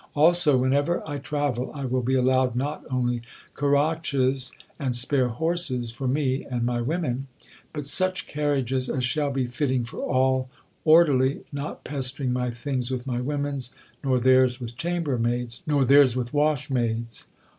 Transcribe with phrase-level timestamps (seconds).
[0.15, 3.21] Also, whenever I travel, I will be allowed not only
[3.53, 7.27] carroches and spare horses for me and my women,
[7.71, 10.49] but such carriages as shall be fitting for all,
[10.85, 16.33] orderly, not pestering my things with my women's, nor theirs with chambermaids, nor theirs with
[16.33, 17.25] washmaids.